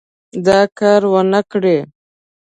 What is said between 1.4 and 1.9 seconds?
کړي.